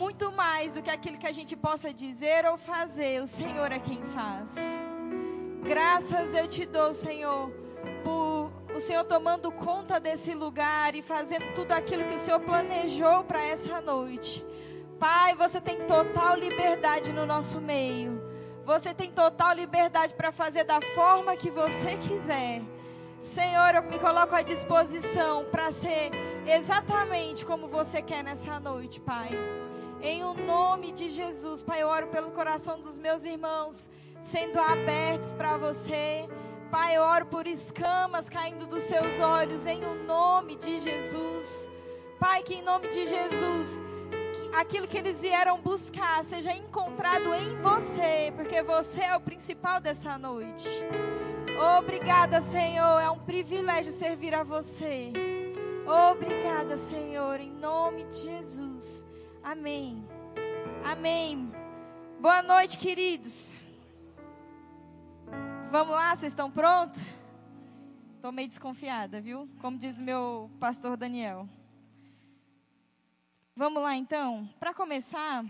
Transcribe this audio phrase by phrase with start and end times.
[0.00, 3.78] muito mais do que aquilo que a gente possa dizer ou fazer, o Senhor é
[3.78, 4.54] quem faz.
[5.62, 7.52] Graças eu te dou, Senhor,
[8.02, 13.24] por o Senhor tomando conta desse lugar e fazendo tudo aquilo que o Senhor planejou
[13.24, 14.42] para essa noite.
[14.98, 18.22] Pai, você tem total liberdade no nosso meio.
[18.64, 22.62] Você tem total liberdade para fazer da forma que você quiser.
[23.20, 26.10] Senhor, eu me coloco à disposição para ser
[26.46, 29.59] exatamente como você quer nessa noite, Pai.
[30.02, 33.90] Em o nome de Jesus, Pai, eu oro pelo coração dos meus irmãos
[34.22, 36.26] sendo abertos para você.
[36.70, 41.70] Pai, eu oro por escamas caindo dos seus olhos, em o nome de Jesus.
[42.18, 43.82] Pai, que em nome de Jesus,
[44.32, 49.80] que aquilo que eles vieram buscar seja encontrado em você, porque você é o principal
[49.80, 50.68] dessa noite.
[51.78, 53.00] Obrigada, Senhor.
[53.00, 55.12] É um privilégio servir a você.
[56.10, 59.09] Obrigada, Senhor, em nome de Jesus.
[59.42, 60.06] Amém.
[60.84, 61.50] Amém.
[62.20, 63.54] Boa noite, queridos.
[65.70, 67.00] Vamos lá, vocês estão prontos?
[68.16, 69.48] Estou meio desconfiada, viu?
[69.60, 71.48] Como diz meu pastor Daniel.
[73.56, 74.48] Vamos lá, então.
[74.58, 75.44] Para começar,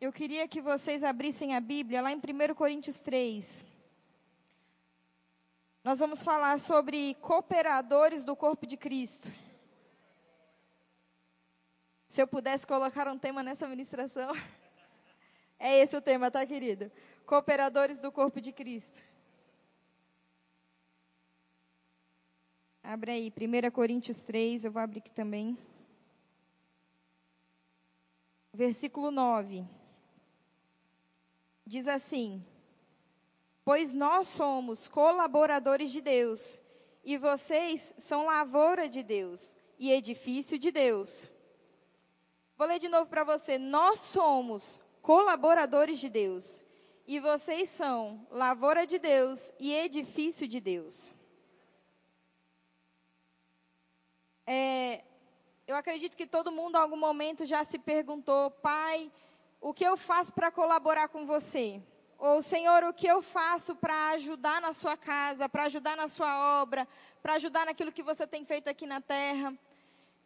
[0.00, 3.64] eu queria que vocês abrissem a Bíblia lá em 1 Coríntios 3.
[5.82, 9.32] Nós vamos falar sobre cooperadores do corpo de Cristo.
[12.08, 14.32] Se eu pudesse colocar um tema nessa ministração,
[15.60, 16.90] é esse o tema, tá, querido?
[17.26, 19.04] Cooperadores do corpo de Cristo.
[22.82, 25.58] Abre aí, 1 Coríntios 3, eu vou abrir aqui também.
[28.54, 29.66] Versículo 9.
[31.66, 32.42] Diz assim:
[33.68, 36.58] pois nós somos colaboradores de Deus,
[37.04, 41.28] e vocês são lavoura de Deus e edifício de Deus.
[42.58, 43.56] Vou ler de novo para você.
[43.56, 46.60] Nós somos colaboradores de Deus,
[47.06, 51.12] e vocês são lavoura de Deus e edifício de Deus.
[54.44, 55.04] É,
[55.68, 59.08] eu acredito que todo mundo, em algum momento, já se perguntou, pai,
[59.60, 61.80] o que eu faço para colaborar com você?
[62.18, 66.60] Ou, Senhor, o que eu faço para ajudar na sua casa, para ajudar na sua
[66.60, 66.88] obra,
[67.22, 69.56] para ajudar naquilo que você tem feito aqui na terra?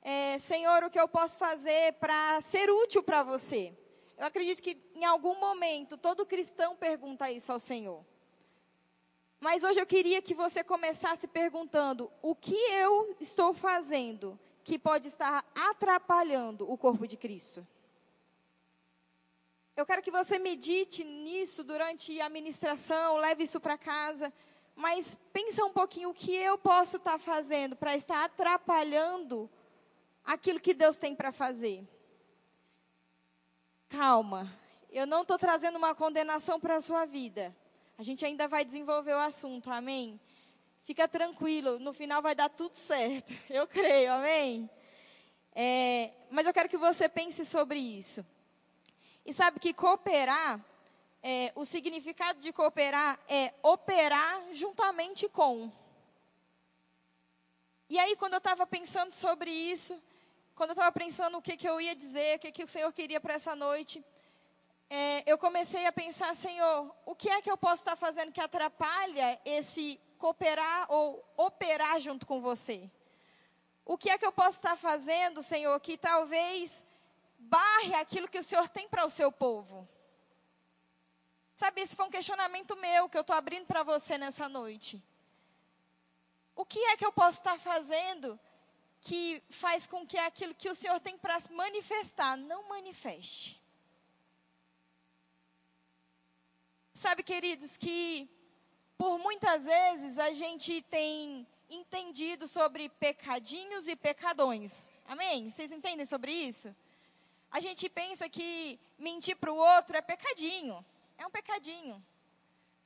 [0.05, 3.73] É, Senhor, o que eu posso fazer para ser útil para você?
[4.19, 8.05] Eu acredito que em algum momento todo cristão pergunta isso ao Senhor.
[9.39, 15.07] Mas hoje eu queria que você começasse perguntando: o que eu estou fazendo que pode
[15.07, 17.67] estar atrapalhando o corpo de Cristo?
[19.77, 24.33] Eu quero que você medite nisso durante a ministração, leve isso para casa,
[24.75, 29.49] mas pensa um pouquinho o que eu posso estar tá fazendo para estar atrapalhando
[30.25, 31.87] aquilo que Deus tem para fazer.
[33.89, 34.51] Calma,
[34.91, 37.55] eu não estou trazendo uma condenação para a sua vida.
[37.99, 40.21] A gente ainda vai desenvolver o assunto, amém?
[40.85, 43.33] Fica tranquilo, no final vai dar tudo certo.
[43.49, 44.69] Eu creio, amém?
[45.55, 48.25] É, mas eu quero que você pense sobre isso.
[49.25, 50.59] E sabe que cooperar,
[51.23, 55.71] é, o significado de cooperar é operar juntamente com.
[57.89, 60.03] E aí, quando eu estava pensando sobre isso,
[60.63, 62.93] quando eu estava pensando o que, que eu ia dizer, o que, que o Senhor
[62.93, 64.01] queria para essa noite,
[64.89, 68.41] é, eu comecei a pensar, Senhor, o que é que eu posso estar fazendo que
[68.41, 72.89] atrapalha esse cooperar ou operar junto com você?
[73.85, 76.87] O que é que eu posso estar fazendo, Senhor, que talvez
[77.41, 79.89] barre aquilo que o Senhor tem para o seu povo?
[81.57, 85.03] Sabe, esse foi um questionamento meu que eu estou abrindo para você nessa noite.
[86.55, 88.39] O que é que eu posso estar fazendo
[89.03, 93.61] que faz com que aquilo que o Senhor tem para manifestar não manifeste?
[96.95, 98.29] Sabe, queridos, que
[98.97, 104.93] por muitas vezes a gente tem entendido sobre pecadinhos e pecadões.
[105.07, 105.51] Amém?
[105.51, 106.75] Vocês entendem sobre isso?
[107.51, 110.85] A gente pensa que mentir para o outro é pecadinho.
[111.19, 112.03] É um pecadinho.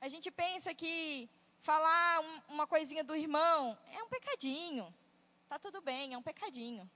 [0.00, 1.28] A gente pensa que
[1.60, 4.92] falar um, uma coisinha do irmão é um pecadinho.
[5.48, 6.90] Tá tudo bem, é um pecadinho.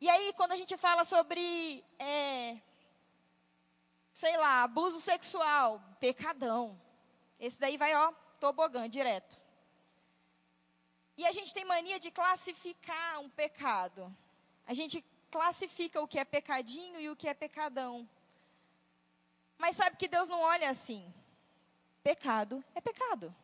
[0.00, 2.60] E aí, quando a gente fala sobre, é,
[4.12, 6.80] sei lá, abuso sexual, pecadão.
[7.38, 9.36] Esse daí vai, ó, tobogã, direto.
[11.16, 14.14] E a gente tem mania de classificar um pecado.
[14.66, 18.06] A gente classifica o que é pecadinho e o que é pecadão.
[19.56, 21.12] Mas sabe que Deus não olha assim.
[22.02, 23.34] Pecado é pecado.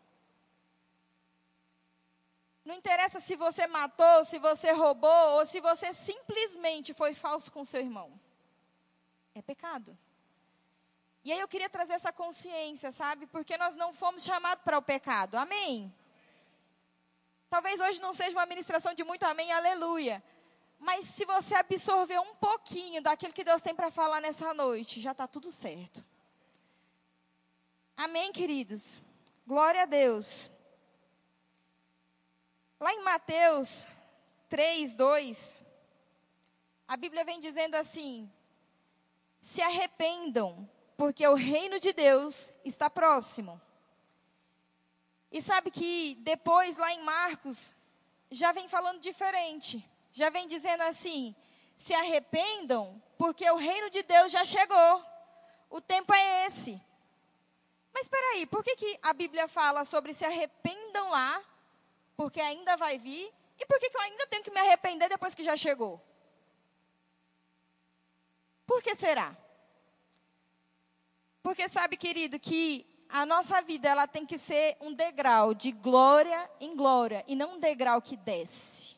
[2.65, 7.65] Não interessa se você matou, se você roubou ou se você simplesmente foi falso com
[7.65, 8.13] seu irmão.
[9.35, 9.97] é pecado.
[11.25, 13.27] E aí eu queria trazer essa consciência, sabe?
[13.27, 15.37] Porque nós não fomos chamados para o pecado.
[15.37, 15.93] Amém?
[17.49, 20.23] Talvez hoje não seja uma ministração de muito amém, aleluia.
[20.79, 25.13] Mas se você absorver um pouquinho daquilo que Deus tem para falar nessa noite, já
[25.13, 26.05] está tudo certo.
[27.97, 28.99] Amém, queridos?
[29.47, 30.51] Glória a Deus.
[32.83, 33.87] Lá em Mateus
[34.49, 35.57] 3, 2,
[36.89, 38.29] a Bíblia vem dizendo assim:
[39.39, 43.63] se arrependam, porque o reino de Deus está próximo.
[45.31, 47.73] E sabe que depois, lá em Marcos,
[48.29, 49.89] já vem falando diferente.
[50.11, 51.37] Já vem dizendo assim:
[51.77, 55.05] se arrependam, porque o reino de Deus já chegou.
[55.71, 56.83] O tempo é esse.
[57.95, 61.41] Mas espera aí, por que, que a Bíblia fala sobre se arrependam lá,
[62.23, 65.35] porque ainda vai vir, e por que, que eu ainda tenho que me arrepender depois
[65.35, 66.01] que já chegou?
[68.65, 69.37] Por que será?
[71.43, 76.49] Porque sabe, querido, que a nossa vida ela tem que ser um degrau de glória
[76.61, 78.97] em glória e não um degrau que desce.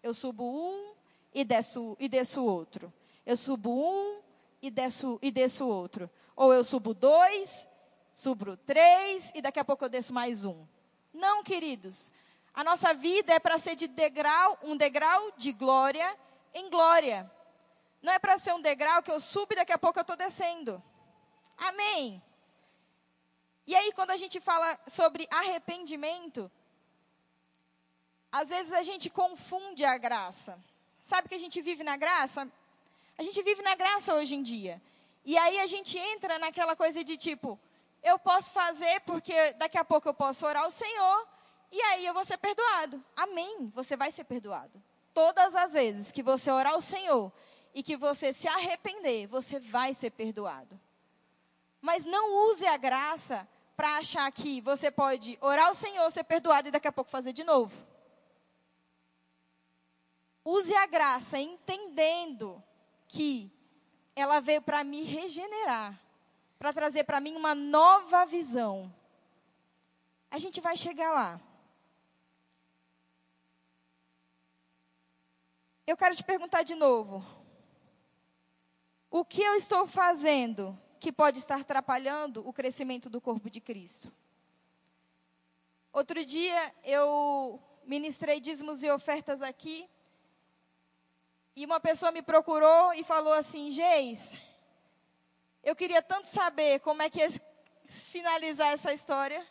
[0.00, 0.94] Eu subo um
[1.34, 2.92] e desço e desço outro.
[3.26, 4.20] Eu subo um
[4.62, 6.08] e desço e desço outro.
[6.36, 7.68] Ou eu subo dois,
[8.14, 10.64] subo três e daqui a pouco eu desço mais um.
[11.12, 12.12] Não, queridos.
[12.52, 16.16] A nossa vida é para ser de degrau, um degrau de glória
[16.52, 17.30] em glória.
[18.02, 20.16] Não é para ser um degrau que eu subo e daqui a pouco eu estou
[20.16, 20.82] descendo.
[21.56, 22.22] Amém.
[23.66, 26.50] E aí, quando a gente fala sobre arrependimento,
[28.32, 30.58] às vezes a gente confunde a graça.
[31.02, 32.50] Sabe que a gente vive na graça?
[33.18, 34.80] A gente vive na graça hoje em dia.
[35.24, 37.58] E aí a gente entra naquela coisa de tipo,
[38.02, 41.28] eu posso fazer porque daqui a pouco eu posso orar ao Senhor
[41.72, 43.02] e aí eu vou ser perdoado.
[43.16, 43.70] Amém.
[43.74, 44.82] Você vai ser perdoado.
[45.14, 47.32] Todas as vezes que você orar ao Senhor
[47.74, 50.78] e que você se arrepender, você vai ser perdoado.
[51.80, 56.68] Mas não use a graça para achar que você pode orar ao Senhor, ser perdoado
[56.68, 57.74] e daqui a pouco fazer de novo.
[60.44, 62.62] Use a graça entendendo
[63.06, 63.50] que
[64.14, 65.98] ela veio para me regenerar,
[66.58, 68.92] para trazer para mim uma nova visão.
[70.30, 71.40] A gente vai chegar lá.
[75.90, 77.26] Eu quero te perguntar de novo.
[79.10, 84.12] O que eu estou fazendo que pode estar atrapalhando o crescimento do corpo de Cristo.
[85.92, 89.90] Outro dia eu ministrei dízimos e ofertas aqui.
[91.56, 94.36] E uma pessoa me procurou e falou assim: Geis,
[95.60, 97.30] eu queria tanto saber como é que ia
[97.88, 99.44] finalizar essa história.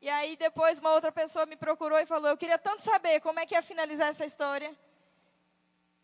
[0.00, 3.40] E aí depois uma outra pessoa me procurou e falou: Eu queria tanto saber como
[3.40, 4.74] é que ia finalizar essa história.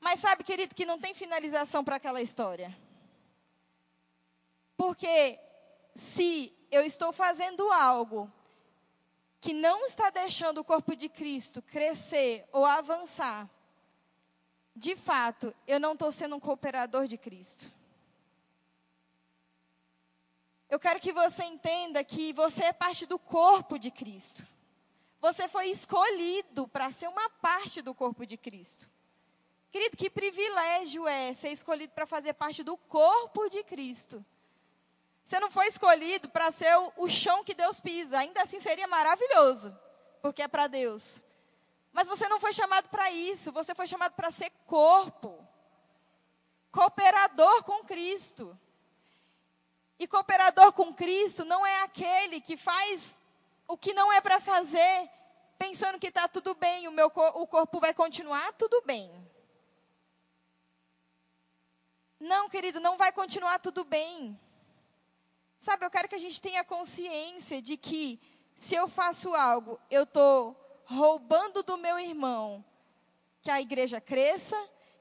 [0.00, 2.76] Mas sabe, querido, que não tem finalização para aquela história.
[4.76, 5.38] Porque
[5.94, 8.30] se eu estou fazendo algo
[9.40, 13.48] que não está deixando o corpo de Cristo crescer ou avançar,
[14.74, 17.72] de fato, eu não estou sendo um cooperador de Cristo.
[20.68, 24.46] Eu quero que você entenda que você é parte do corpo de Cristo.
[25.20, 28.90] Você foi escolhido para ser uma parte do corpo de Cristo.
[29.76, 34.24] Querido, que privilégio é ser escolhido para fazer parte do corpo de Cristo.
[35.22, 38.20] Você não foi escolhido para ser o, o, chão que Deus pisa.
[38.20, 39.78] Ainda assim seria maravilhoso,
[40.22, 41.20] porque é para Deus.
[41.92, 43.52] Mas você não foi chamado para isso.
[43.52, 45.46] Você foi chamado para ser corpo,
[46.72, 48.58] cooperador com Cristo.
[49.98, 53.20] E cooperador com Cristo não é aquele que faz
[53.68, 55.10] o que não é para fazer,
[55.58, 59.25] pensando que está tudo bem, o meu o corpo vai continuar tudo bem.
[62.18, 64.38] Não, querido, não vai continuar tudo bem.
[65.58, 68.20] Sabe, eu quero que a gente tenha consciência de que
[68.54, 72.64] se eu faço algo, eu estou roubando do meu irmão
[73.42, 74.56] que a igreja cresça,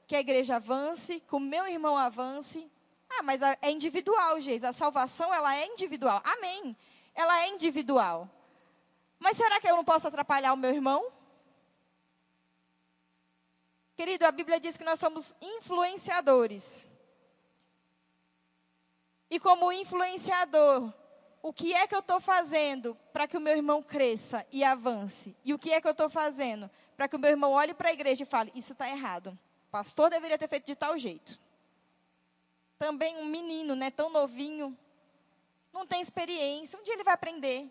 [0.06, 2.70] que a igreja avance, que o meu irmão avance.
[3.08, 4.62] Ah, mas é individual, Geis.
[4.62, 6.20] A salvação, ela é individual.
[6.24, 6.76] Amém.
[7.14, 8.28] Ela é individual.
[9.18, 11.10] Mas será que eu não posso atrapalhar o meu irmão?
[13.96, 16.86] Querido, a Bíblia diz que nós somos influenciadores.
[19.30, 20.92] E como influenciador,
[21.42, 25.36] o que é que eu estou fazendo para que o meu irmão cresça e avance?
[25.44, 27.88] E o que é que eu estou fazendo para que o meu irmão olhe para
[27.88, 29.38] a igreja e fale: Isso está errado.
[29.68, 31.38] O pastor deveria ter feito de tal jeito.
[32.78, 34.76] Também um menino, né, tão novinho,
[35.72, 36.78] não tem experiência.
[36.78, 37.70] Um dia ele vai aprender.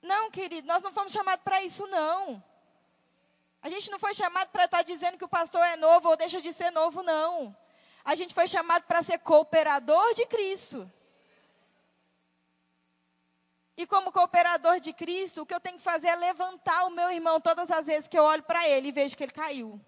[0.00, 2.42] Não, querido, nós não fomos chamados para isso, não.
[3.60, 6.16] A gente não foi chamado para estar tá dizendo que o pastor é novo ou
[6.16, 7.56] deixa de ser novo, não.
[8.08, 10.90] A gente foi chamado para ser cooperador de Cristo.
[13.76, 17.10] E como cooperador de Cristo, o que eu tenho que fazer é levantar o meu
[17.10, 19.78] irmão todas as vezes que eu olho para ele e vejo que ele caiu.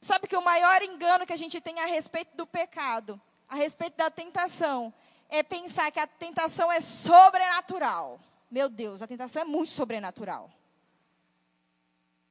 [0.00, 3.98] Sabe que o maior engano que a gente tem a respeito do pecado, a respeito
[3.98, 4.94] da tentação,
[5.28, 8.18] é pensar que a tentação é sobrenatural.
[8.50, 10.50] Meu Deus, a tentação é muito sobrenatural.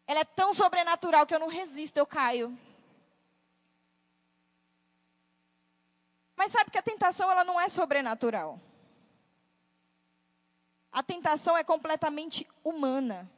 [0.07, 2.57] Ela é tão sobrenatural que eu não resisto, eu caio.
[6.41, 8.59] Mas sabe que a tentação ela não é sobrenatural.
[10.91, 13.31] A tentação é completamente humana.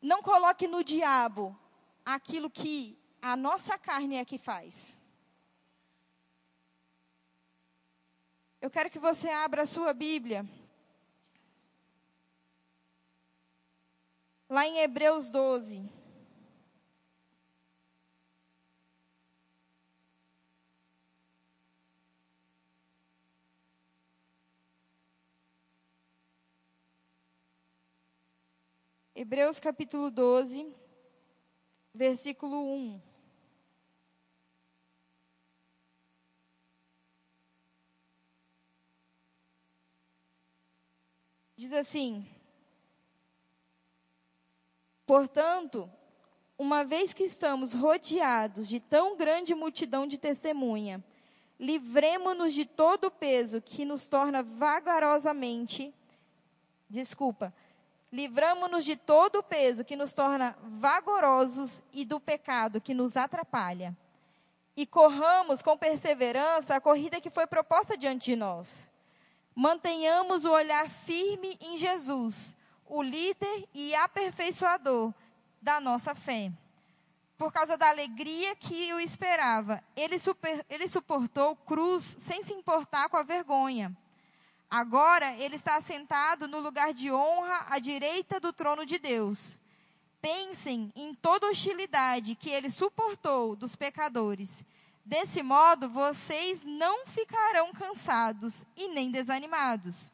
[0.00, 1.58] Não coloque no diabo
[2.04, 4.96] aquilo que a nossa carne é que faz.
[8.60, 10.46] Eu quero que você abra a sua Bíblia.
[14.48, 15.99] Lá em Hebreus 12.
[29.22, 30.66] Hebreus capítulo 12,
[31.92, 33.02] versículo 1.
[41.54, 42.26] Diz assim:
[45.04, 45.90] Portanto,
[46.56, 51.04] uma vez que estamos rodeados de tão grande multidão de testemunha,
[51.58, 55.92] livremo-nos de todo o peso que nos torna vagarosamente,
[56.88, 57.52] desculpa,
[58.12, 63.96] livramo-nos de todo o peso que nos torna vagarosos e do pecado que nos atrapalha.
[64.76, 68.88] E corramos com perseverança a corrida que foi proposta diante de nós
[69.54, 75.12] Mantenhamos o olhar firme em Jesus, o líder e aperfeiçoador
[75.60, 76.52] da nossa fé.
[77.36, 83.08] Por causa da alegria que o esperava, ele, super, ele suportou cruz sem se importar
[83.08, 83.94] com a vergonha.
[84.70, 89.58] Agora ele está sentado no lugar de honra à direita do trono de Deus.
[90.22, 94.64] Pensem em toda hostilidade que ele suportou dos pecadores
[95.10, 100.12] Desse modo, vocês não ficarão cansados e nem desanimados.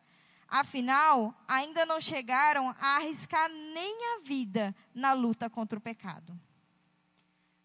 [0.49, 6.33] Afinal, ainda não chegaram a arriscar nem a vida na luta contra o pecado.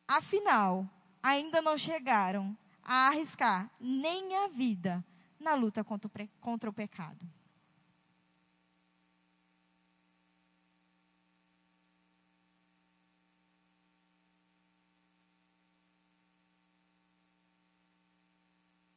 [0.07, 0.85] Afinal,
[1.23, 5.01] ainda não chegaram a arriscar nem a vida
[5.41, 7.27] na luta contra o, pecado.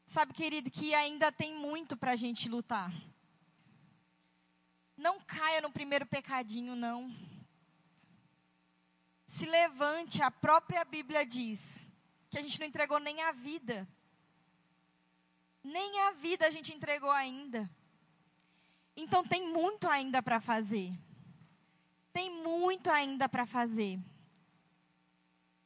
[0.05, 2.93] Sabe, querido, que ainda tem muito para a gente lutar.
[4.97, 7.13] Não caia no primeiro pecadinho, não.
[9.27, 11.85] Se levante, a própria Bíblia diz
[12.31, 13.89] que a gente não entregou nem a vida.
[15.64, 17.68] Nem a vida a gente entregou ainda.
[18.97, 20.92] Então tem muito ainda para fazer.
[22.12, 23.99] Tem muito ainda para fazer.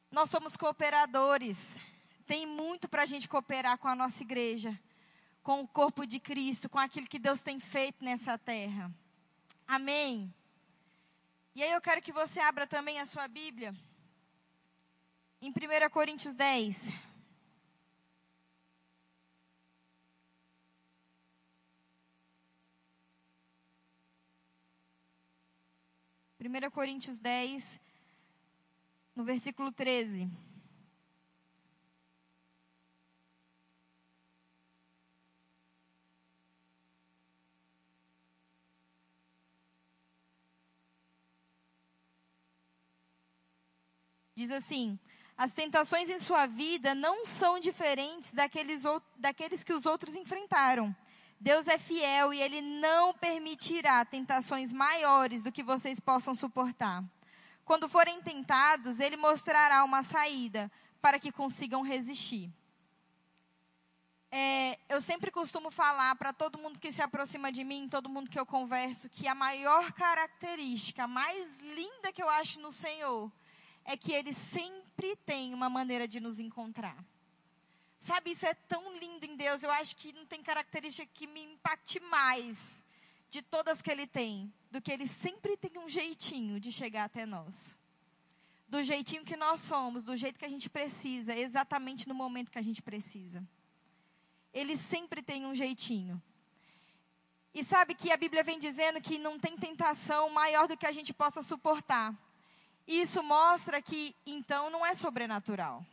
[0.09, 1.79] Nós somos cooperadores
[2.29, 4.79] tem muito para a gente cooperar com a nossa igreja,
[5.41, 8.93] com o corpo de Cristo, com aquilo que Deus tem feito nessa terra.
[9.67, 10.31] Amém.
[11.55, 13.75] E aí eu quero que você abra também a sua Bíblia
[15.41, 16.91] em 1 Coríntios 10.
[26.39, 27.81] Primeira Coríntios 10,
[29.13, 30.31] no versículo 13.
[44.33, 44.97] Diz assim:
[45.35, 48.83] as tentações em sua vida não são diferentes daqueles,
[49.17, 50.95] daqueles que os outros enfrentaram.
[51.39, 57.03] Deus é fiel e Ele não permitirá tentações maiores do que vocês possam suportar.
[57.63, 60.69] Quando forem tentados, Ele mostrará uma saída
[61.01, 62.51] para que consigam resistir.
[64.31, 68.29] É, eu sempre costumo falar para todo mundo que se aproxima de mim, todo mundo
[68.29, 73.31] que eu converso, que a maior característica, a mais linda que eu acho no Senhor,
[73.85, 76.97] é que Ele sempre tem uma maneira de nos encontrar.
[77.99, 79.61] Sabe, isso é tão lindo em Deus.
[79.61, 82.81] Eu acho que não tem característica que me impacte mais
[83.29, 87.25] de todas que Ele tem, do que Ele sempre tem um jeitinho de chegar até
[87.25, 87.77] nós.
[88.69, 92.57] Do jeitinho que nós somos, do jeito que a gente precisa, exatamente no momento que
[92.57, 93.43] a gente precisa.
[94.53, 96.21] Ele sempre tem um jeitinho.
[97.53, 100.91] E sabe que a Bíblia vem dizendo que não tem tentação maior do que a
[100.93, 102.15] gente possa suportar.
[102.87, 105.85] Isso mostra que então não é sobrenatural.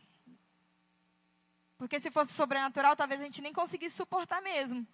[1.77, 4.85] Porque se fosse sobrenatural, talvez a gente nem conseguisse suportar mesmo.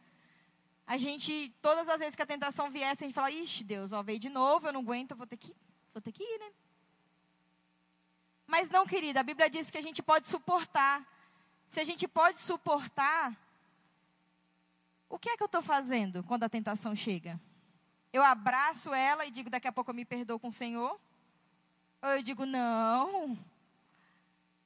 [0.85, 4.03] A gente, todas as vezes que a tentação viesse, a gente fala, ixi, Deus, ó,
[4.03, 5.55] veio de novo, eu não aguento, vou ter que,
[5.93, 6.51] vou ter que ir, né?
[8.45, 11.07] Mas não, querida, a Bíblia diz que a gente pode suportar.
[11.65, 13.35] Se a gente pode suportar,
[15.09, 17.39] o que é que eu estou fazendo quando a tentação chega?
[18.11, 20.99] Eu abraço ela e digo, daqui a pouco eu me perdoo com o Senhor?
[22.01, 23.39] Ou eu digo, não,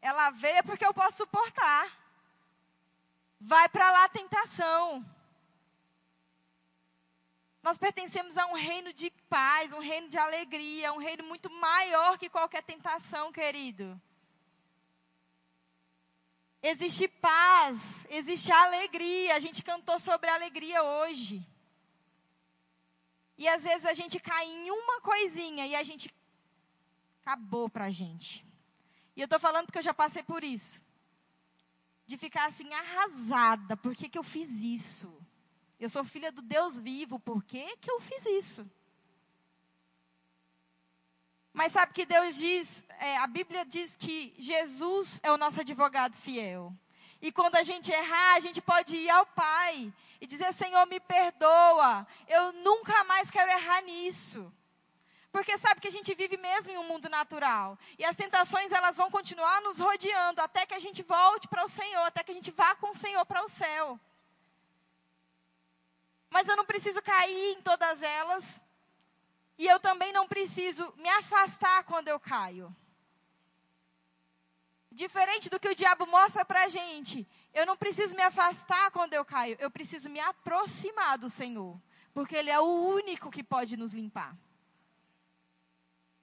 [0.02, 2.07] ela veio porque eu posso suportar.
[3.40, 5.06] Vai para lá a tentação.
[7.62, 12.18] Nós pertencemos a um reino de paz, um reino de alegria, um reino muito maior
[12.18, 14.02] que qualquer tentação, querido.
[16.62, 19.36] Existe paz, existe alegria.
[19.36, 21.46] A gente cantou sobre alegria hoje.
[23.38, 26.14] E às vezes a gente cai em uma coisinha e a gente
[27.22, 28.46] acabou pra gente.
[29.16, 30.87] E eu estou falando porque eu já passei por isso.
[32.08, 33.78] De ficar assim arrasada.
[33.78, 35.14] Por que, que eu fiz isso?
[35.80, 37.20] Eu sou filha do Deus vivo.
[37.20, 38.68] Por que, que eu fiz isso?
[41.54, 46.16] Mas sabe que Deus diz, é, a Bíblia diz que Jesus é o nosso advogado
[46.16, 46.74] fiel.
[47.22, 51.00] E quando a gente errar, a gente pode ir ao Pai e dizer: Senhor, me
[51.00, 54.54] perdoa, eu nunca mais quero errar nisso.
[55.32, 57.78] Porque sabe que a gente vive mesmo em um mundo natural.
[57.98, 61.70] E as tentações, elas vão continuar nos rodeando até que a gente volte para o
[61.70, 64.00] Senhor, até que a gente vá com o Senhor para o céu.
[66.30, 68.62] Mas eu não preciso cair em todas elas.
[69.58, 72.76] E eu também não preciso me afastar quando eu caio.
[74.92, 79.14] Diferente do que o diabo mostra para a gente, eu não preciso me afastar quando
[79.14, 81.80] eu caio, eu preciso me aproximar do Senhor,
[82.14, 84.36] porque Ele é o único que pode nos limpar.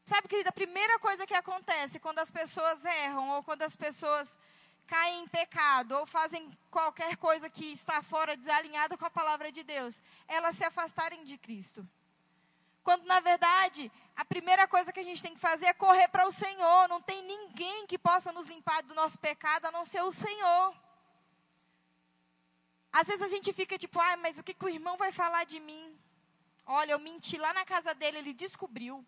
[0.04, 4.38] Sabe, querida, a primeira coisa que acontece quando as pessoas erram ou quando as pessoas
[4.86, 9.62] caem em pecado ou fazem qualquer coisa que está fora, desalinhada com a palavra de
[9.62, 11.88] Deus, elas se afastarem de Cristo.
[12.82, 16.26] Quando na verdade, a primeira coisa que a gente tem que fazer é correr para
[16.26, 16.86] o Senhor.
[16.86, 20.74] Não tem ninguém que possa nos limpar do nosso pecado a não ser o Senhor.
[22.92, 25.44] Às vezes a gente fica tipo, ai, mas o que, que o irmão vai falar
[25.44, 25.98] de mim?
[26.66, 29.04] Olha, eu menti lá na casa dele, ele descobriu.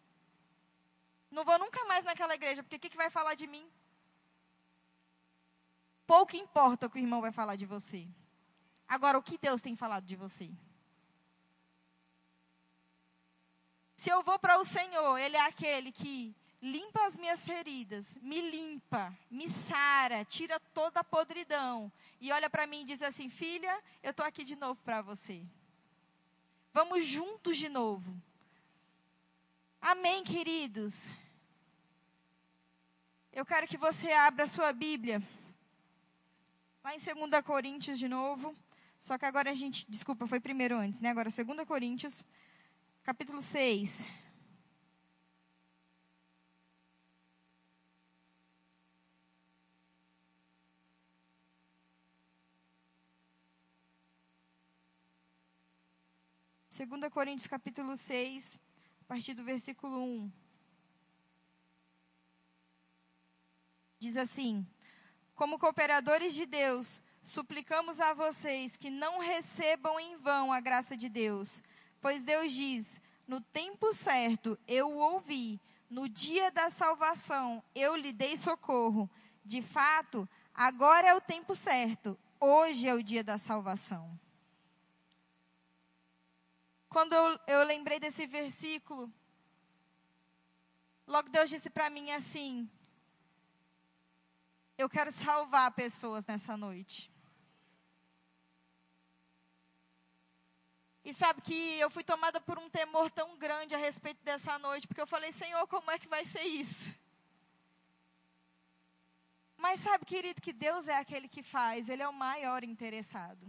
[1.37, 3.71] Não vou nunca mais naquela igreja, porque o que, que vai falar de mim?
[6.07, 8.09] Pouco importa o que o irmão vai falar de você.
[8.89, 10.51] Agora, o que Deus tem falado de você?
[13.95, 18.41] Se eu vou para o Senhor, Ele é aquele que limpa as minhas feridas, me
[18.41, 21.93] limpa, me sara, tira toda a podridão.
[22.19, 25.45] E olha para mim e diz assim: Filha, eu estou aqui de novo para você.
[26.73, 28.11] Vamos juntos de novo.
[29.83, 31.13] Amém, queridos?
[33.37, 35.23] Eu quero que você abra a sua Bíblia.
[36.83, 38.57] Lá em 2 Coríntios de novo.
[38.97, 39.85] Só que agora a gente.
[39.91, 41.11] Desculpa, foi primeiro antes, né?
[41.11, 42.25] Agora 2 Coríntios,
[43.03, 44.09] capítulo 6.
[56.71, 58.59] Segunda Coríntios capítulo 6,
[59.03, 60.46] a partir do versículo 1.
[64.07, 64.67] Diz assim:
[65.35, 71.09] Como cooperadores de Deus, suplicamos a vocês que não recebam em vão a graça de
[71.09, 71.63] Deus,
[72.01, 78.13] pois Deus diz: No tempo certo eu o ouvi, no dia da salvação eu lhe
[78.13, 79.11] dei socorro.
[79.45, 84.19] De fato, agora é o tempo certo, hoje é o dia da salvação
[86.97, 89.13] quando eu, eu lembrei desse versículo,
[91.07, 92.67] logo Deus disse para mim assim:
[94.79, 97.11] Eu quero salvar pessoas nessa noite.
[101.05, 104.89] E sabe que eu fui tomada por um temor tão grande a respeito dessa noite,
[104.89, 106.95] porque eu falei, Senhor, como é que vai ser isso?
[109.57, 113.47] Mas sabe, querido, que Deus é aquele que faz, Ele é o maior interessado.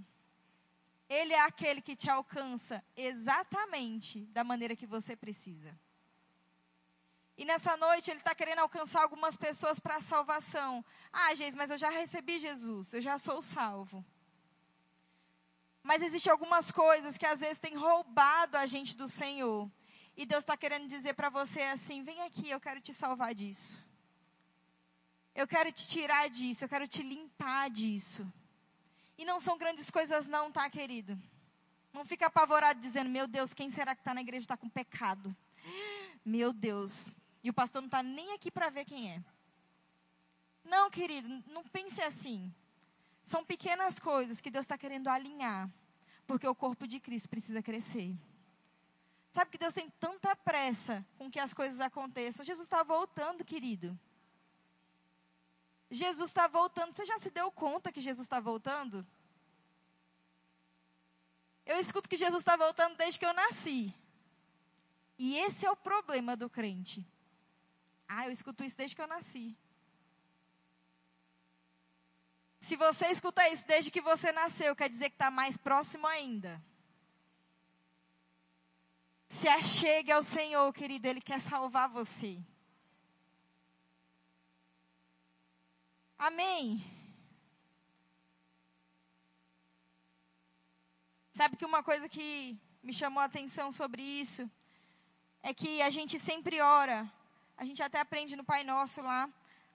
[1.09, 5.77] Ele é aquele que te alcança exatamente da maneira que você precisa.
[7.37, 10.83] E nessa noite ele está querendo alcançar algumas pessoas para a salvação.
[11.13, 14.03] Ah, Jesus, mas eu já recebi Jesus, eu já sou salvo.
[15.83, 19.71] Mas existem algumas coisas que às vezes têm roubado a gente do Senhor.
[20.17, 23.85] E Deus está querendo dizer para você assim: vem aqui, eu quero te salvar disso.
[25.35, 28.27] Eu quero te tirar disso, eu quero te limpar disso.
[29.15, 31.17] E não são grandes coisas, não, tá, querido?
[31.93, 35.35] Não fica apavorado dizendo: Meu Deus, quem será que está na igreja está com pecado?
[36.25, 37.15] Meu Deus.
[37.47, 39.23] E o pastor não está nem aqui para ver quem é.
[40.65, 42.53] Não, querido, não pense assim.
[43.23, 45.71] São pequenas coisas que Deus está querendo alinhar,
[46.25, 48.13] porque o corpo de Cristo precisa crescer.
[49.31, 52.45] Sabe que Deus tem tanta pressa com que as coisas aconteçam?
[52.45, 53.97] Jesus está voltando, querido.
[55.89, 56.93] Jesus está voltando.
[56.93, 59.07] Você já se deu conta que Jesus está voltando?
[61.65, 63.95] Eu escuto que Jesus está voltando desde que eu nasci.
[65.17, 67.07] E esse é o problema do crente.
[68.07, 69.55] Ah, eu escuto isso desde que eu nasci.
[72.59, 76.61] Se você escuta isso desde que você nasceu, quer dizer que está mais próximo ainda.
[79.27, 82.39] Se achegue ao Senhor, querido, Ele quer salvar você.
[86.17, 86.83] Amém.
[91.31, 94.49] Sabe que uma coisa que me chamou a atenção sobre isso
[95.43, 97.07] é que a gente sempre ora,
[97.57, 99.27] a gente até aprende no Pai Nosso lá,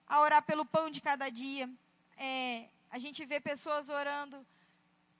[0.07, 1.69] a orar pelo pão de cada dia.
[2.17, 4.45] É, a gente vê pessoas orando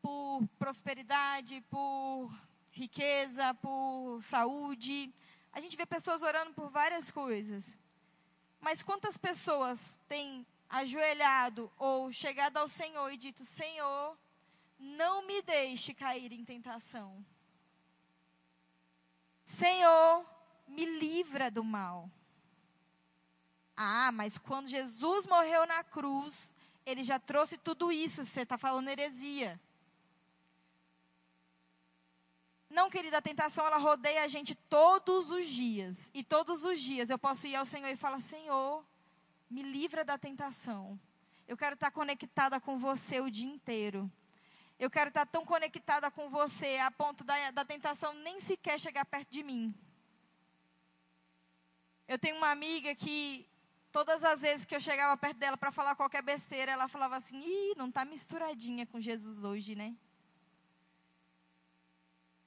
[0.01, 2.33] por prosperidade, por
[2.71, 5.13] riqueza, por saúde.
[5.51, 7.77] A gente vê pessoas orando por várias coisas.
[8.61, 14.17] Mas quantas pessoas têm ajoelhado ou chegado ao Senhor e dito: Senhor,
[14.79, 17.23] não me deixe cair em tentação.
[19.43, 20.25] Senhor,
[20.67, 22.09] me livra do mal.
[23.75, 26.53] Ah, mas quando Jesus morreu na cruz,
[26.85, 28.23] ele já trouxe tudo isso.
[28.23, 29.59] Você está falando heresia.
[32.69, 36.09] Não, querida, a tentação ela rodeia a gente todos os dias.
[36.13, 38.83] E todos os dias eu posso ir ao Senhor e falar: Senhor,
[39.49, 40.99] me livra da tentação.
[41.47, 44.11] Eu quero estar conectada com você o dia inteiro.
[44.79, 49.05] Eu quero estar tão conectada com você a ponto da, da tentação nem sequer chegar
[49.05, 49.73] perto de mim.
[52.07, 53.47] Eu tenho uma amiga que
[53.93, 57.39] todas as vezes que eu chegava perto dela para falar qualquer besteira, ela falava assim:
[57.39, 59.95] "Ih, não está misturadinha com Jesus hoje, né?"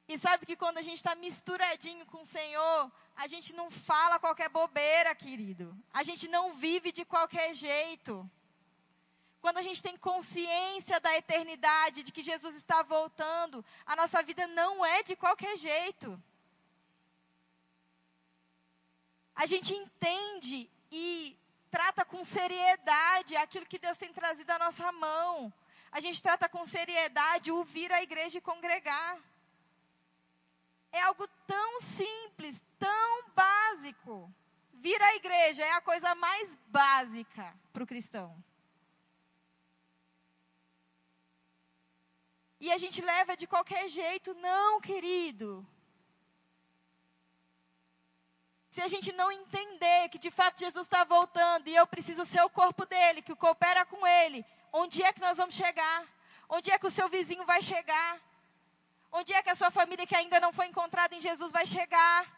[0.08, 4.18] E sabe que quando a gente está misturadinho com o Senhor, a gente não fala
[4.18, 5.76] qualquer bobeira, querido.
[5.92, 8.14] A gente não vive de qualquer jeito.
[9.40, 14.46] Quando a gente tem consciência da eternidade, de que Jesus está voltando, a nossa vida
[14.48, 16.20] não é de qualquer jeito.
[19.34, 21.38] A gente entende e
[21.70, 25.52] trata com seriedade aquilo que Deus tem trazido à nossa mão.
[25.90, 29.18] A gente trata com seriedade o vir à igreja e congregar.
[30.92, 34.32] É algo tão simples, tão básico.
[34.72, 38.36] Vir à igreja é a coisa mais básica para o cristão.
[42.60, 45.66] E a gente leva de qualquer jeito, não, querido.
[48.76, 52.42] Se a gente não entender que de fato Jesus está voltando e eu preciso ser
[52.42, 56.04] o corpo dele, que coopera com ele, onde é que nós vamos chegar?
[56.46, 58.20] Onde é que o seu vizinho vai chegar?
[59.10, 62.30] Onde é que a sua família que ainda não foi encontrada em Jesus vai chegar?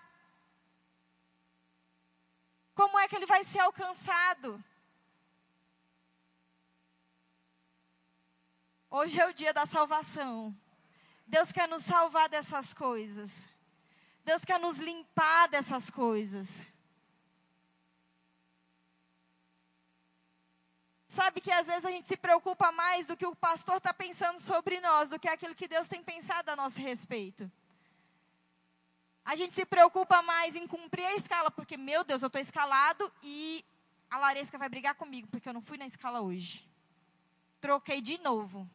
[2.72, 4.62] Como é que ele vai ser alcançado?
[8.88, 10.57] Hoje é o dia da salvação.
[11.27, 13.48] Deus quer nos salvar dessas coisas.
[14.29, 16.62] Deus quer nos limpar dessas coisas.
[21.07, 24.38] Sabe que às vezes a gente se preocupa mais do que o pastor está pensando
[24.38, 27.51] sobre nós, do que aquilo que Deus tem pensado a nosso respeito.
[29.25, 33.11] A gente se preocupa mais em cumprir a escala, porque, meu Deus, eu estou escalado
[33.23, 33.64] e
[34.11, 36.69] a Laresca vai brigar comigo, porque eu não fui na escala hoje.
[37.62, 38.69] Troquei de novo.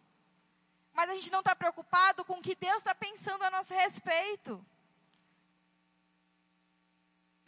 [0.93, 4.65] Mas a gente não está preocupado com o que Deus está pensando a nosso respeito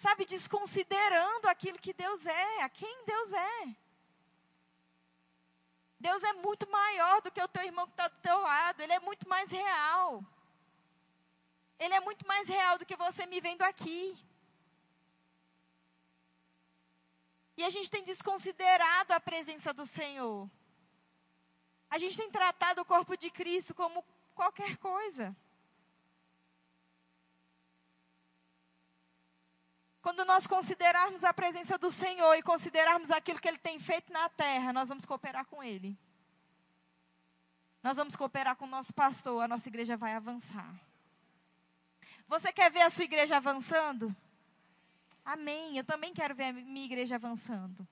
[0.05, 3.75] sabe, desconsiderando aquilo que Deus é, a quem Deus é.
[5.99, 8.93] Deus é muito maior do que o teu irmão que está do teu lado, Ele
[8.93, 10.23] é muito mais real.
[11.79, 14.15] Ele é muito mais real do que você me vendo aqui.
[17.57, 20.47] E a gente tem desconsiderado a presença do Senhor.
[21.89, 25.35] A gente tem tratado o corpo de Cristo como qualquer coisa.
[30.05, 34.29] Quando nós considerarmos a presença do Senhor e considerarmos aquilo que Ele tem feito na
[34.29, 35.97] terra, nós vamos cooperar com Ele.
[37.81, 40.79] Nós vamos cooperar com o nosso pastor, a nossa igreja vai avançar.
[42.27, 44.15] Você quer ver a sua igreja avançando?
[45.25, 45.75] Amém.
[45.75, 47.87] Eu também quero ver a minha igreja avançando.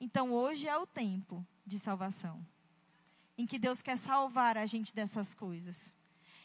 [0.00, 2.46] Então hoje é o tempo de salvação.
[3.36, 5.92] Em que Deus quer salvar a gente dessas coisas.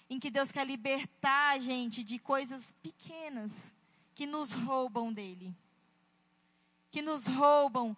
[0.09, 3.71] Em que Deus quer libertar a gente de coisas pequenas
[4.15, 5.55] que nos roubam dele.
[6.91, 7.97] que nos roubam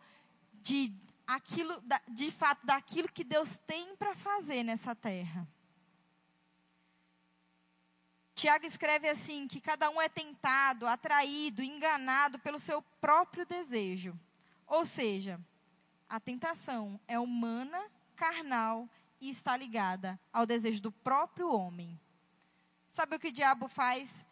[0.54, 0.94] de
[1.28, 5.46] aquilo, de fato, daquilo que Deus tem para fazer nessa terra.
[8.34, 14.18] Tiago escreve assim: que cada um é tentado, atraído, enganado pelo seu próprio desejo.
[14.68, 15.40] Ou seja,
[16.08, 22.00] a tentação é humana, carnal e está ligada ao desejo do próprio homem.
[22.90, 24.26] Sabe o que o diabo faz?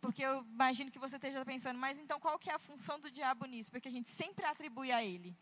[0.00, 3.10] Porque eu imagino que você esteja pensando, mas então qual que é a função do
[3.10, 3.70] diabo nisso?
[3.70, 5.36] Porque a gente sempre atribui a ele.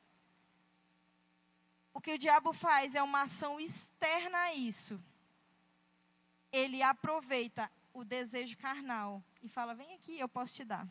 [1.92, 5.02] O que o diabo faz é uma ação externa a isso.
[6.52, 10.86] Ele aproveita o desejo carnal e fala: Vem aqui, eu posso te dar.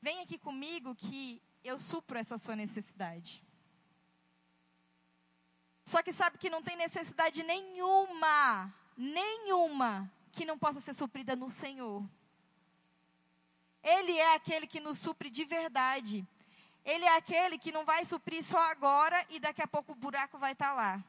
[0.00, 3.42] Vem aqui comigo que eu supro essa sua necessidade.
[5.84, 11.50] Só que sabe que não tem necessidade nenhuma, nenhuma, que não possa ser suprida no
[11.50, 12.08] Senhor.
[13.82, 16.24] Ele é aquele que nos supre de verdade.
[16.84, 20.38] Ele é aquele que não vai suprir só agora e daqui a pouco o buraco
[20.38, 21.02] vai estar lá.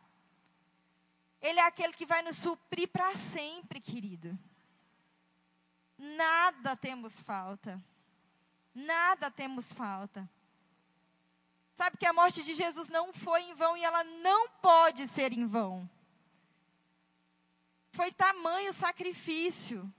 [1.39, 4.37] Ele é aquele que vai nos suprir para sempre, querido.
[5.95, 7.79] Nada temos falta.
[8.73, 10.27] Nada temos falta.
[11.75, 15.31] Sabe que a morte de Jesus não foi em vão e ela não pode ser
[15.31, 15.87] em vão.
[17.91, 19.91] Foi tamanho sacrifício.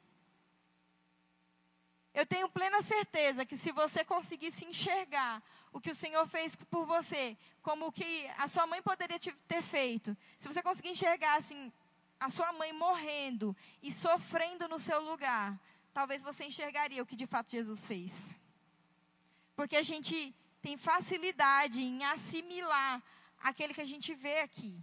[2.12, 6.84] Eu tenho plena certeza que se você conseguisse enxergar o que o Senhor fez por
[6.84, 11.72] você, como o que a sua mãe poderia ter feito, se você conseguir enxergar assim,
[12.18, 15.58] a sua mãe morrendo e sofrendo no seu lugar,
[15.94, 18.36] talvez você enxergaria o que de fato Jesus fez.
[19.54, 23.02] Porque a gente tem facilidade em assimilar
[23.40, 24.78] aquele que a gente vê aqui.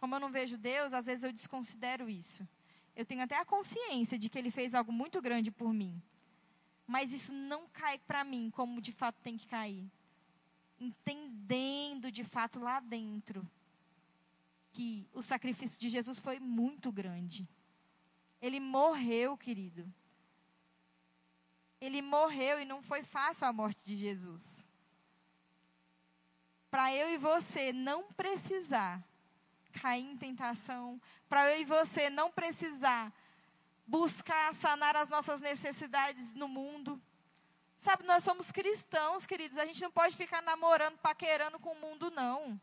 [0.00, 2.48] Como eu não vejo Deus, às vezes eu desconsidero isso.
[2.96, 6.02] Eu tenho até a consciência de que Ele fez algo muito grande por mim
[6.90, 9.88] mas isso não cai para mim como de fato tem que cair.
[10.80, 13.48] Entendendo de fato lá dentro
[14.72, 17.48] que o sacrifício de Jesus foi muito grande.
[18.42, 19.88] Ele morreu, querido.
[21.80, 24.66] Ele morreu e não foi fácil a morte de Jesus.
[26.72, 29.00] Para eu e você não precisar
[29.70, 33.12] cair em tentação, para eu e você não precisar
[33.90, 37.00] buscar sanar as nossas necessidades no mundo.
[37.76, 39.58] Sabe, nós somos cristãos, queridos.
[39.58, 42.60] A gente não pode ficar namorando, paquerando com o mundo, não.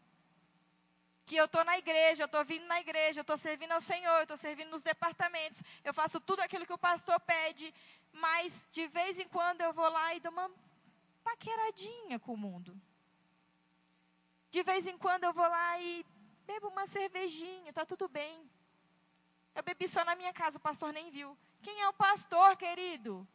[1.26, 4.16] Que eu estou na igreja, eu estou vindo na igreja, eu estou servindo ao Senhor,
[4.18, 7.74] eu estou servindo nos departamentos, eu faço tudo aquilo que o pastor pede,
[8.14, 10.50] mas de vez em quando eu vou lá e dou uma
[11.24, 12.80] paqueradinha com o mundo.
[14.50, 16.06] De vez em quando eu vou lá e
[16.50, 18.36] bebo uma cervejinha, está tudo bem.
[19.54, 21.38] Eu bebi só na minha casa, o pastor nem viu.
[21.62, 23.28] Quem é o pastor, querido?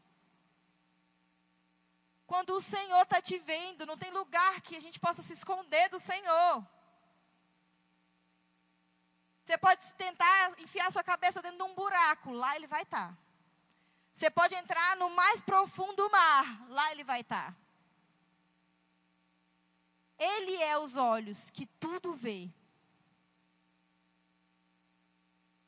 [2.26, 5.88] Quando o Senhor está te vendo, não tem lugar que a gente possa se esconder
[5.90, 6.66] do Senhor.
[9.44, 13.08] Você pode tentar enfiar sua cabeça dentro de um buraco, lá ele vai estar.
[13.08, 13.18] Tá.
[14.14, 17.52] Você pode entrar no mais profundo mar, lá ele vai estar.
[17.52, 17.56] Tá.
[20.18, 22.48] Ele é os olhos que tudo vê.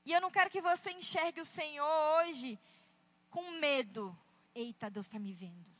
[0.04, 1.86] E eu não quero que você enxergue o Senhor
[2.18, 2.58] hoje
[3.30, 4.16] com medo.
[4.54, 5.70] Eita, Deus está me vendo.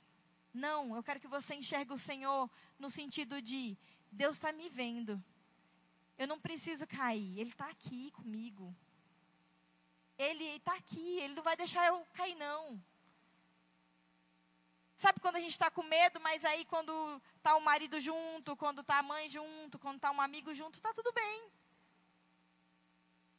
[0.53, 3.77] Não, eu quero que você enxergue o Senhor no sentido de
[4.11, 5.23] Deus está me vendo.
[6.17, 8.75] Eu não preciso cair, Ele está aqui comigo.
[10.17, 12.81] Ele está aqui, Ele não vai deixar eu cair, não.
[14.95, 18.81] Sabe quando a gente está com medo, mas aí quando está o marido junto, quando
[18.81, 21.51] está a mãe junto, quando está um amigo junto, está tudo bem.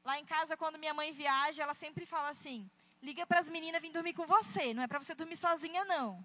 [0.06, 2.70] Lá em casa, quando minha mãe viaja, ela sempre fala assim:
[3.02, 6.24] liga para as meninas vir dormir com você, não é para você dormir sozinha, não.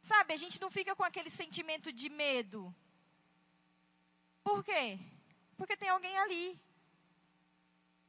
[0.00, 2.74] Sabe, a gente não fica com aquele sentimento de medo.
[4.42, 4.98] Por quê?
[5.58, 6.58] Porque tem alguém ali.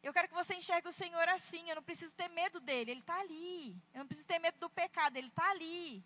[0.02, 1.70] Eu quero que você enxergue o Senhor assim.
[1.70, 3.76] Eu não preciso ter medo dele, ele está ali.
[3.94, 6.04] Eu não preciso ter medo do pecado, ele está ali.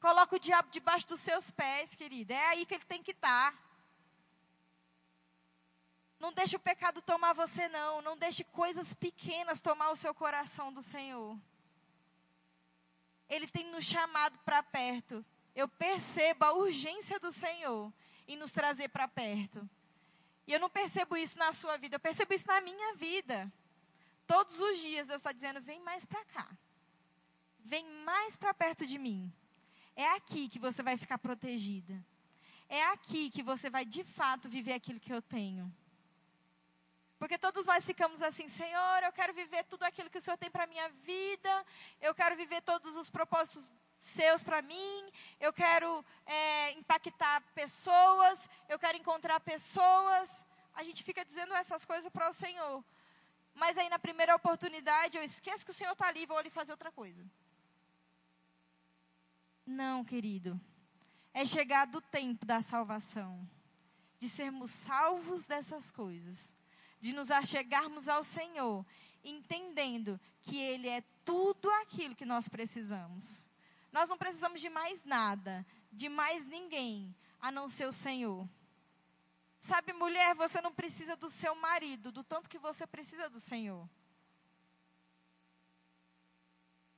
[0.00, 2.32] Coloca o diabo debaixo dos seus pés, querido.
[2.32, 3.52] É aí que ele tem que estar.
[3.52, 3.69] Tá.
[6.20, 8.02] Não deixe o pecado tomar você, não.
[8.02, 11.36] Não deixe coisas pequenas tomar o seu coração do Senhor.
[13.28, 15.24] Ele tem nos chamado para perto.
[15.54, 17.90] Eu percebo a urgência do Senhor
[18.28, 19.68] em nos trazer para perto.
[20.46, 23.50] E eu não percebo isso na sua vida, eu percebo isso na minha vida.
[24.26, 26.48] Todos os dias Deus está dizendo: vem mais para cá.
[27.60, 29.32] Vem mais para perto de mim.
[29.96, 32.04] É aqui que você vai ficar protegida.
[32.68, 35.72] É aqui que você vai de fato viver aquilo que eu tenho.
[37.20, 40.50] Porque todos nós ficamos assim, Senhor, eu quero viver tudo aquilo que o Senhor tem
[40.50, 41.66] para minha vida,
[42.00, 48.78] eu quero viver todos os propósitos seus para mim, eu quero é, impactar pessoas, eu
[48.78, 50.46] quero encontrar pessoas.
[50.72, 52.82] A gente fica dizendo essas coisas para o Senhor.
[53.54, 56.48] Mas aí na primeira oportunidade eu esqueço que o Senhor está ali e vou ali
[56.48, 57.22] fazer outra coisa.
[59.66, 60.58] Não, querido.
[61.34, 63.46] É chegado o tempo da salvação.
[64.18, 66.58] De sermos salvos dessas coisas.
[67.00, 68.86] De nos achegarmos ao Senhor,
[69.24, 73.42] entendendo que Ele é tudo aquilo que nós precisamos.
[73.90, 78.48] Nós não precisamos de mais nada, de mais ninguém, a não ser o Senhor.
[79.58, 83.88] Sabe, mulher, você não precisa do seu marido, do tanto que você precisa do Senhor.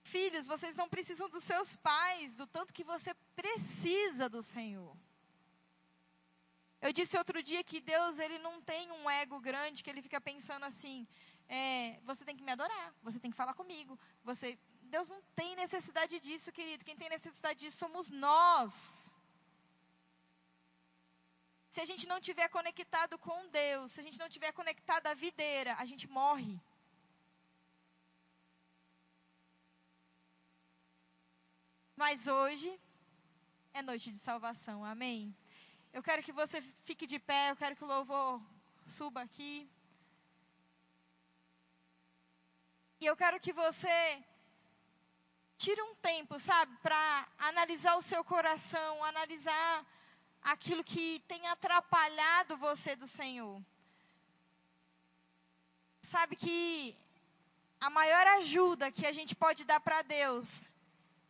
[0.04, 4.96] Filhos, vocês não precisam dos seus pais, do tanto que você precisa do Senhor.
[6.86, 10.20] Eu disse outro dia que Deus ele não tem um ego grande que ele fica
[10.20, 11.06] pensando assim,
[11.48, 14.58] é, você tem que me adorar, você tem que falar comigo, você
[14.94, 16.84] Deus não tem necessidade disso, querido.
[16.84, 19.10] Quem tem necessidade disso somos nós.
[21.74, 25.14] Se a gente não tiver conectado com Deus, se a gente não tiver conectado à
[25.14, 26.60] videira, a gente morre.
[31.96, 32.70] Mas hoje
[33.72, 35.34] é noite de salvação, amém?
[35.92, 38.40] Eu quero que você fique de pé, eu quero que o louvor
[38.86, 39.70] suba aqui.
[42.98, 44.24] E eu quero que você
[45.58, 49.86] tire um tempo, sabe, para analisar o seu coração, analisar
[50.42, 53.62] aquilo que tem atrapalhado você do Senhor.
[56.00, 56.96] Sabe que
[57.78, 60.68] a maior ajuda que a gente pode dar para Deus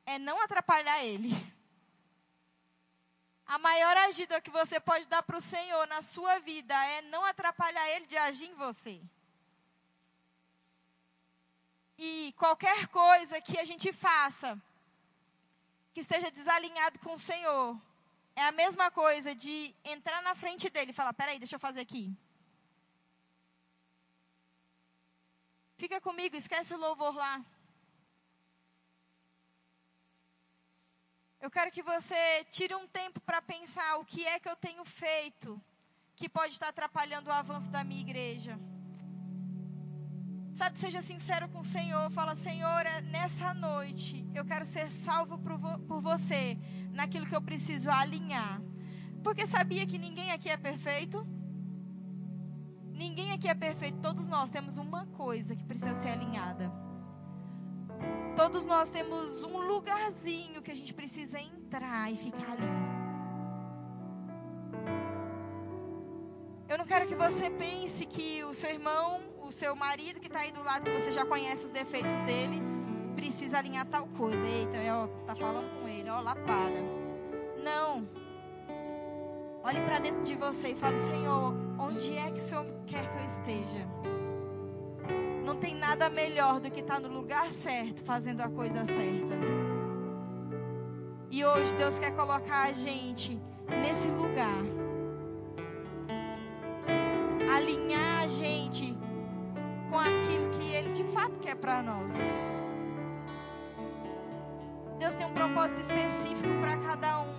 [0.07, 1.31] é não atrapalhar Ele.
[3.55, 7.23] A maior ajuda que você pode dar para o Senhor na sua vida é não
[7.23, 8.95] atrapalhar Ele de agir em você.
[11.99, 14.51] E qualquer coisa que a gente faça
[15.93, 17.79] que esteja desalinhado com o Senhor,
[18.35, 21.83] é a mesma coisa de entrar na frente dele e falar: peraí, deixa eu fazer
[21.83, 22.05] aqui.
[25.77, 27.45] Fica comigo, esquece o louvor lá.
[31.42, 32.14] Eu quero que você
[32.52, 35.61] tire um tempo para pensar o que é que eu tenho feito
[36.14, 38.57] que pode estar atrapalhando o avanço da minha igreja.
[40.52, 42.09] Sabe, seja sincero com o Senhor.
[42.12, 46.57] Fala, Senhor, é nessa noite eu quero ser salvo por, por você
[46.92, 48.62] naquilo que eu preciso alinhar.
[49.24, 51.26] Porque sabia que ninguém aqui é perfeito?
[52.92, 53.98] Ninguém aqui é perfeito.
[53.98, 56.70] Todos nós temos uma coisa que precisa ser alinhada.
[58.35, 62.92] Todos nós temos um lugarzinho que a gente precisa entrar e ficar ali.
[66.68, 70.40] Eu não quero que você pense que o seu irmão o seu marido que está
[70.40, 72.62] aí do lado, que você já conhece os defeitos dele,
[73.14, 74.47] precisa alinhar tal coisa.
[74.47, 76.81] Eita, ó, tá falando com ele, ó, lapada.
[77.62, 78.09] Não.
[79.62, 83.18] Olhe para dentro de você e fale, Senhor, onde é que o Senhor quer que
[83.18, 84.21] eu esteja?
[85.92, 89.35] Nada melhor do que estar tá no lugar certo, fazendo a coisa certa.
[91.31, 94.62] E hoje Deus quer colocar a gente nesse lugar.
[97.55, 98.96] Alinhar a gente
[99.90, 102.38] com aquilo que Ele de fato quer para nós.
[104.98, 107.35] Deus tem um propósito específico para cada um,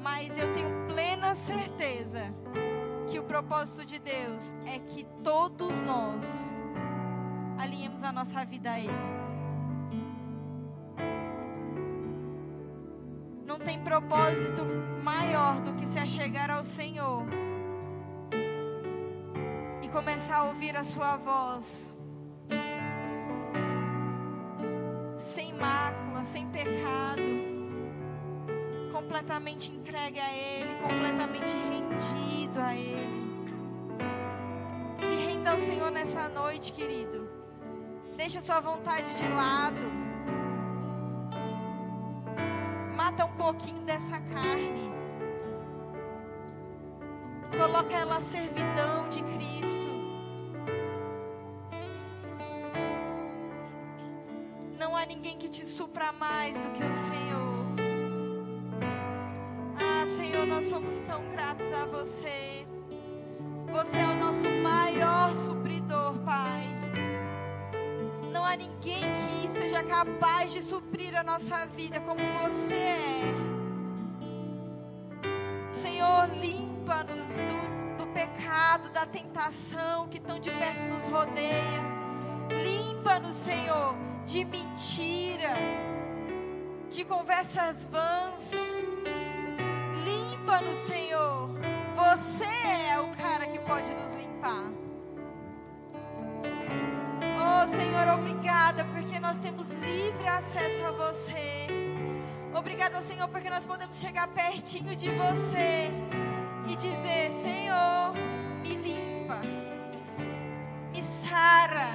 [0.00, 2.22] mas eu tenho plena certeza
[3.06, 6.56] que o propósito de Deus é que todos nós
[7.58, 8.92] alinhemos a nossa vida a Ele.
[13.46, 14.64] Não tem propósito
[15.02, 17.26] maior do que se achegar ao Senhor
[19.96, 21.90] começar a ouvir a sua voz.
[25.16, 27.22] Sem mácula, sem pecado.
[28.92, 33.26] Completamente entregue a Ele, completamente rendido a Ele.
[34.98, 37.35] Se renda ao Senhor nessa noite, querido.
[38.16, 39.92] Deixa sua vontade de lado.
[42.96, 44.90] Mata um pouquinho dessa carne.
[47.56, 49.86] Coloca ela a servidão de Cristo.
[55.06, 57.66] ninguém que te supra mais do que o Senhor.
[59.78, 62.66] Ah, Senhor, nós somos tão gratos a você.
[63.72, 66.75] Você é o nosso maior supridor, Pai.
[68.56, 73.56] Ninguém que seja capaz de suprir a nossa vida como você é.
[75.70, 81.82] Senhor, limpa-nos do, do pecado, da tentação que tão de perto nos rodeia.
[82.48, 83.94] Limpa-nos, Senhor,
[84.24, 85.54] de mentira,
[86.88, 88.52] de conversas vãs.
[90.04, 91.50] Limpa-nos, Senhor.
[91.94, 94.85] Você é o cara que pode nos limpar.
[97.66, 101.66] Senhor, obrigada, porque nós temos livre acesso a você.
[102.54, 105.90] Obrigada, Senhor, porque nós podemos chegar pertinho de você
[106.68, 108.14] e dizer: Senhor,
[108.62, 109.40] me limpa,
[110.92, 111.88] me sara.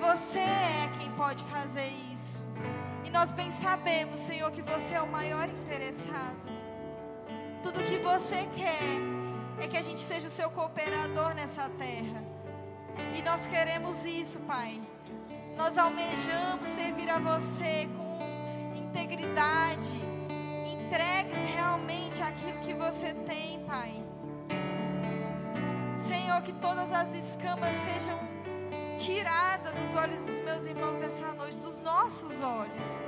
[0.00, 2.44] Você é quem pode fazer isso.
[3.04, 6.48] E nós bem sabemos, Senhor, que você é o maior interessado.
[7.62, 12.25] Tudo que você quer é que a gente seja o seu cooperador nessa terra.
[13.14, 14.80] E nós queremos isso, Pai.
[15.56, 19.98] Nós almejamos servir a você com integridade,
[20.66, 23.94] entregues realmente aquilo que você tem, Pai.
[25.96, 28.18] Senhor, que todas as escamas sejam
[28.98, 33.02] tiradas dos olhos dos meus irmãos nessa noite, dos nossos olhos.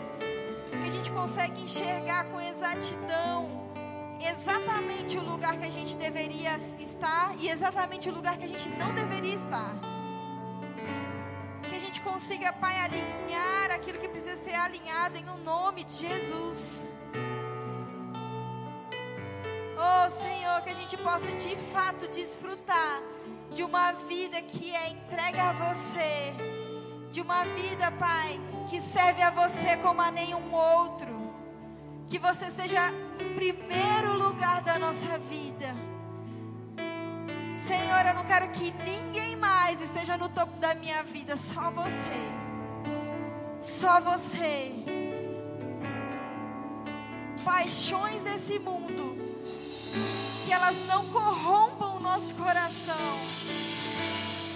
[0.70, 3.67] Que a gente consegue enxergar com exatidão
[4.20, 8.68] exatamente o lugar que a gente deveria estar e exatamente o lugar que a gente
[8.70, 9.74] não deveria estar.
[11.68, 15.94] Que a gente consiga, Pai, alinhar aquilo que precisa ser alinhado em um nome de
[15.94, 16.86] Jesus.
[19.76, 23.00] Oh Senhor, que a gente possa de fato desfrutar
[23.52, 26.34] de uma vida que é entregue a você,
[27.10, 31.16] de uma vida, Pai, que serve a você como a nenhum outro.
[32.08, 32.92] Que você seja
[33.24, 35.74] o primeiro lugar da nossa vida.
[37.56, 42.20] Senhor, eu não quero que ninguém mais esteja no topo da minha vida, só você.
[43.60, 44.72] Só você.
[47.44, 49.16] Paixões desse mundo,
[50.44, 53.18] que elas não corrompam o nosso coração.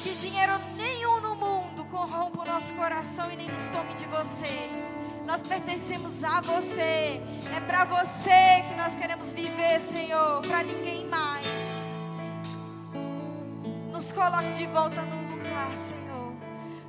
[0.03, 4.71] Que dinheiro nenhum no mundo corrompa o nosso coração e nem nos tome de você.
[5.27, 7.21] Nós pertencemos a você.
[7.55, 11.93] É para você que nós queremos viver, Senhor, para ninguém mais.
[13.93, 16.33] Nos coloque de volta no lugar, Senhor.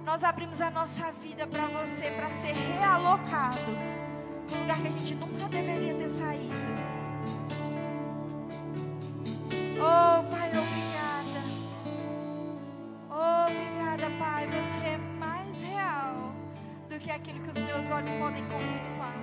[0.06, 3.60] Nós abrimos a nossa vida para você, para ser realocado
[4.52, 6.74] no lugar que a gente nunca deveria ter saído.
[9.80, 10.83] Oh, Pai, obrigada.
[17.04, 19.14] Que aquilo que os meus olhos podem contemplar.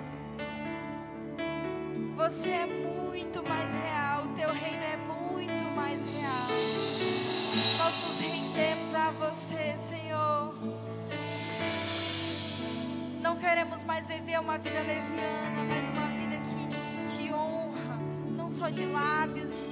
[2.14, 6.48] Você é muito mais real, o teu reino é muito mais real.
[7.78, 10.54] Nós nos rendemos a você, Senhor.
[13.22, 17.98] Não queremos mais viver uma vida leviana, mas uma vida que te honra,
[18.36, 19.70] não só de lábios.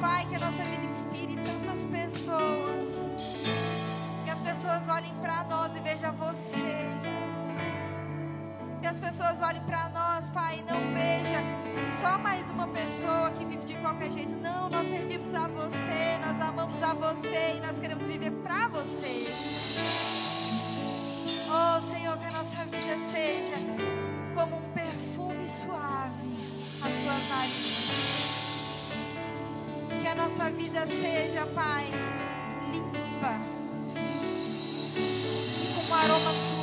[0.00, 3.00] Pai, que a nossa vida inspire tantas pessoas.
[4.24, 7.21] Que as pessoas olhem para nós e vejam você
[8.92, 11.38] as pessoas olhem para nós, Pai, e não veja
[11.86, 14.36] só mais uma pessoa que vive de qualquer jeito.
[14.36, 19.32] Não, nós servimos a você, nós amamos a você e nós queremos viver para você.
[21.48, 23.54] Oh, Senhor, que a nossa vida seja
[24.34, 26.28] como um perfume suave
[26.82, 28.26] às tuas narizes.
[30.02, 31.86] Que a nossa vida seja, Pai,
[32.70, 33.40] limpa,
[35.74, 36.61] com um aroma suave